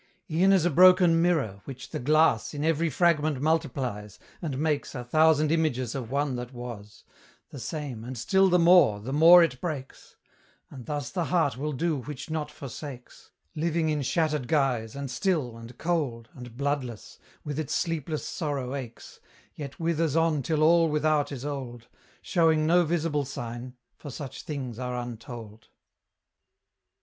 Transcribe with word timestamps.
E'en 0.31 0.51
as 0.51 0.65
a 0.65 0.71
broken 0.71 1.21
mirror, 1.21 1.61
which 1.65 1.91
the 1.91 1.99
glass 1.99 2.55
In 2.55 2.65
every 2.65 2.89
fragment 2.89 3.39
multiplies; 3.39 4.17
and 4.41 4.57
makes 4.57 4.95
A 4.95 5.03
thousand 5.03 5.51
images 5.51 5.93
of 5.93 6.09
one 6.09 6.37
that 6.37 6.51
was, 6.55 7.03
The 7.51 7.59
same, 7.59 8.03
and 8.03 8.17
still 8.17 8.49
the 8.49 8.57
more, 8.57 8.99
the 8.99 9.13
more 9.13 9.43
it 9.43 9.61
breaks; 9.61 10.15
And 10.71 10.87
thus 10.87 11.11
the 11.11 11.25
heart 11.25 11.55
will 11.55 11.71
do 11.71 11.97
which 11.97 12.31
not 12.31 12.49
forsakes, 12.49 13.29
Living 13.53 13.89
in 13.89 14.01
shattered 14.01 14.47
guise, 14.47 14.95
and 14.95 15.11
still, 15.11 15.55
and 15.55 15.77
cold, 15.77 16.29
And 16.33 16.57
bloodless, 16.57 17.19
with 17.43 17.59
its 17.59 17.75
sleepless 17.75 18.25
sorrow 18.25 18.73
aches, 18.73 19.19
Yet 19.53 19.79
withers 19.79 20.15
on 20.15 20.41
till 20.41 20.63
all 20.63 20.89
without 20.89 21.31
is 21.31 21.45
old, 21.45 21.89
Showing 22.23 22.65
no 22.65 22.85
visible 22.85 23.23
sign, 23.23 23.75
for 23.97 24.09
such 24.09 24.41
things 24.41 24.79
are 24.79 24.95
untold. 24.97 25.67